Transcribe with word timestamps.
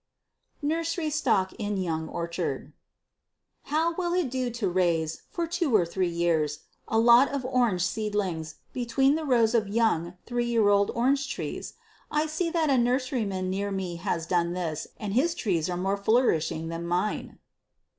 Nursery 0.63 1.11
Stock 1.11 1.53
in 1.59 1.77
Young 1.77 2.09
Orchard. 2.09 2.73
How 3.65 3.93
will 3.93 4.13
it 4.15 4.31
do 4.31 4.49
to 4.49 4.67
raise, 4.67 5.21
for 5.29 5.45
two 5.45 5.75
or 5.75 5.85
three 5.85 6.09
years, 6.09 6.61
a 6.87 6.97
lot 6.97 7.29
of 7.29 7.45
orange 7.45 7.83
seedlings 7.83 8.55
between 8.73 9.13
the 9.13 9.25
rows 9.25 9.53
of 9.53 9.67
young 9.67 10.15
three 10.25 10.45
year 10.47 10.69
old 10.69 10.89
orange 10.95 11.29
trees? 11.29 11.75
I 12.09 12.25
see 12.25 12.49
that 12.49 12.71
a 12.71 12.79
nurseryman 12.79 13.51
near 13.51 13.69
me 13.69 13.97
has 13.97 14.25
done 14.25 14.53
this, 14.53 14.87
and 14.97 15.13
his 15.13 15.35
trees 15.35 15.69
are 15.69 15.77
more 15.77 15.97
flourishing 15.97 16.69
than 16.69 16.87
mine. 16.87 17.37